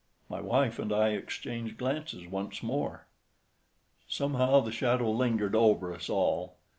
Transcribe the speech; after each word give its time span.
My 0.29 0.41
wife 0.41 0.79
and 0.79 0.91
I 0.91 1.09
exchanged 1.09 1.77
glances 1.77 2.25
once 2.25 2.63
more. 2.63 3.05
Somehow, 4.07 4.61
the 4.61 4.71
shadow 4.71 5.11
lingered 5.11 5.53
over 5.53 5.93
us 5.93 6.09
all. 6.09 6.55